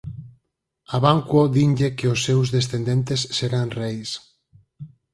A 0.95 0.97
Banquo 1.05 1.41
dinlle 1.55 1.89
que 1.97 2.07
os 2.13 2.19
seus 2.27 2.47
descendentes 2.57 3.21
serán 3.37 3.67
reis. 3.79 4.09